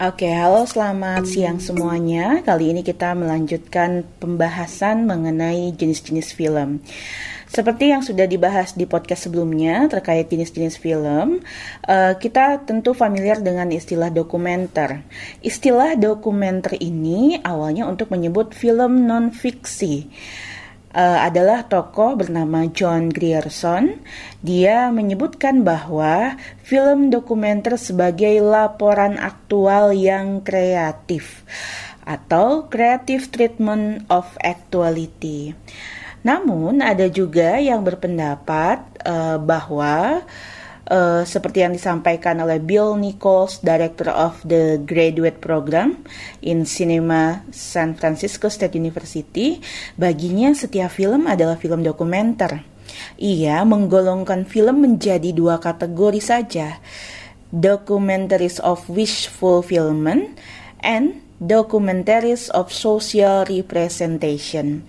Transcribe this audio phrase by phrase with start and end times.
[0.00, 2.40] Oke, halo selamat siang semuanya.
[2.40, 6.80] Kali ini kita melanjutkan pembahasan mengenai jenis-jenis film.
[7.44, 11.44] Seperti yang sudah dibahas di podcast sebelumnya terkait jenis-jenis film,
[11.84, 15.04] uh, kita tentu familiar dengan istilah dokumenter.
[15.44, 20.08] Istilah dokumenter ini awalnya untuk menyebut film non-fiksi
[20.94, 24.02] uh, adalah tokoh bernama John Grierson.
[24.42, 31.46] Dia menyebutkan bahwa film dokumenter sebagai laporan aktual yang kreatif
[32.02, 35.54] atau creative treatment of actuality.
[36.20, 40.20] Namun ada juga yang berpendapat uh, bahwa
[40.88, 46.00] uh, seperti yang disampaikan oleh Bill Nichols, Director of the Graduate Program
[46.40, 49.60] in Cinema San Francisco State University,
[49.98, 52.64] baginya setiap film adalah film dokumenter.
[53.20, 56.80] Ia menggolongkan film menjadi dua kategori saja,
[57.50, 60.38] documentaries of wish fulfillment
[60.82, 64.84] and documentaries of social representation.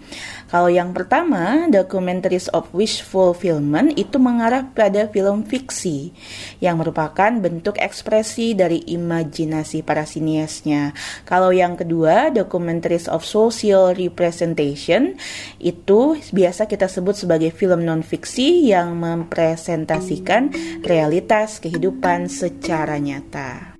[0.51, 6.11] Kalau yang pertama, Documentaries of Wish Fulfillment itu mengarah pada film fiksi
[6.59, 10.91] yang merupakan bentuk ekspresi dari imajinasi para siniasnya.
[11.23, 15.15] Kalau yang kedua, Documentaries of Social Representation
[15.55, 20.51] itu biasa kita sebut sebagai film non-fiksi yang mempresentasikan
[20.83, 23.70] realitas kehidupan secara nyata.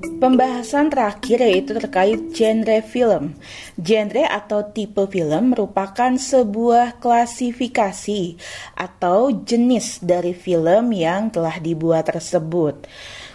[0.00, 3.36] Pembahasan terakhir yaitu terkait genre film.
[3.76, 8.40] Genre atau tipe film merupakan sebuah klasifikasi
[8.80, 12.88] atau jenis dari film yang telah dibuat tersebut.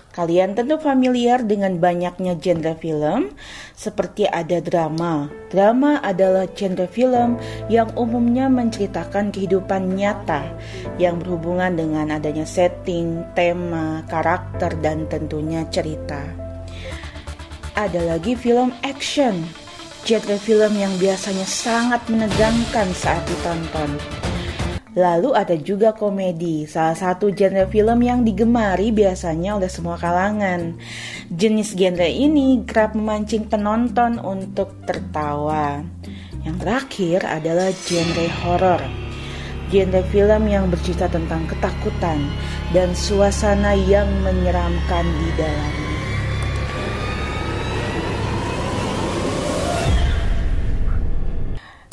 [0.09, 3.35] Kalian tentu familiar dengan banyaknya genre film,
[3.77, 5.27] seperti ada drama.
[5.51, 7.37] Drama adalah genre film
[7.69, 10.49] yang umumnya menceritakan kehidupan nyata
[10.97, 16.44] yang berhubungan dengan adanya setting, tema, karakter, dan tentunya cerita.
[17.75, 19.43] Ada lagi film action,
[20.07, 23.99] genre film yang biasanya sangat menegangkan saat ditonton.
[24.95, 30.79] Lalu ada juga komedi, salah satu genre film yang digemari biasanya oleh semua kalangan.
[31.27, 35.83] Jenis genre ini kerap memancing penonton untuk tertawa.
[36.47, 38.81] Yang terakhir adalah genre horor.
[39.67, 42.23] Genre film yang bercerita tentang ketakutan
[42.71, 45.84] dan suasana yang menyeramkan di dalamnya.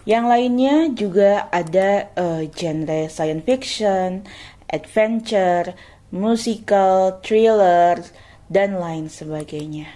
[0.02, 4.26] Yang lainnya juga ada uh, genre science fiction,
[4.66, 5.78] adventure,
[6.10, 8.02] musical, thriller,
[8.50, 9.86] dan lain sebagainya.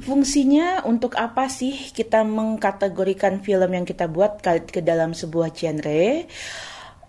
[0.00, 4.40] Fungsinya untuk apa sih kita mengkategorikan film yang kita buat
[4.72, 6.24] ke dalam sebuah genre?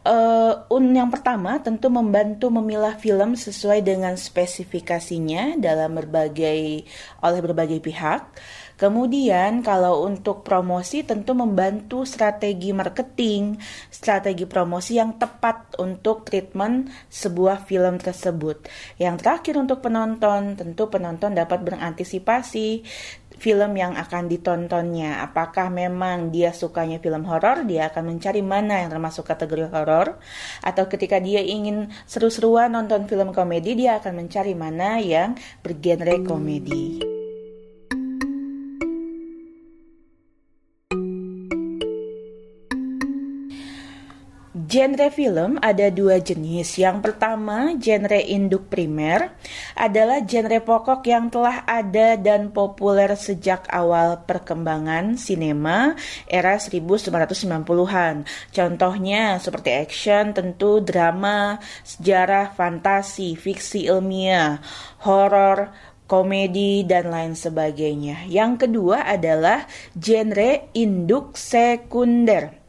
[0.02, 6.90] Uh, un yang pertama tentu membantu memilah film sesuai dengan spesifikasinya dalam berbagai
[7.22, 8.34] oleh berbagai pihak.
[8.82, 13.62] Kemudian kalau untuk promosi tentu membantu strategi marketing,
[13.94, 18.66] strategi promosi yang tepat untuk treatment sebuah film tersebut.
[18.98, 22.82] Yang terakhir untuk penonton, tentu penonton dapat berantisipasi
[23.42, 25.26] film yang akan ditontonnya.
[25.26, 29.91] Apakah memang dia sukanya film horor, dia akan mencari mana yang termasuk kategori horor,
[30.64, 37.11] atau ketika dia ingin seru-seruan nonton film komedi, dia akan mencari mana yang bergenre komedi.
[44.72, 46.80] Genre film ada dua jenis.
[46.80, 49.36] Yang pertama, genre induk primer
[49.76, 58.24] adalah genre pokok yang telah ada dan populer sejak awal perkembangan sinema era 1990-an.
[58.56, 64.64] Contohnya seperti action, tentu drama, sejarah, fantasi, fiksi ilmiah,
[65.04, 65.76] horor,
[66.08, 68.24] komedi, dan lain sebagainya.
[68.32, 69.68] Yang kedua adalah
[70.00, 72.61] genre induk sekunder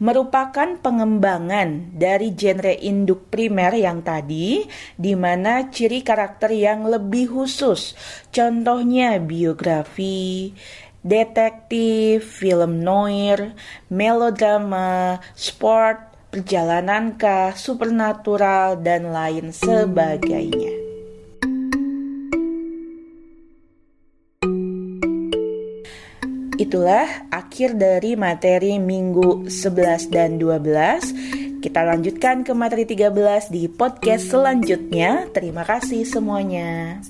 [0.00, 4.64] merupakan pengembangan dari genre induk primer yang tadi,
[4.96, 7.92] di mana ciri karakter yang lebih khusus,
[8.32, 10.56] contohnya biografi,
[11.04, 13.52] detektif, film noir,
[13.92, 20.79] melodrama, sport, perjalanan kah, supernatural, dan lain sebagainya.
[26.60, 31.64] Itulah akhir dari materi minggu 11 dan 12.
[31.64, 35.24] Kita lanjutkan ke materi 13 di podcast selanjutnya.
[35.32, 37.00] Terima kasih semuanya.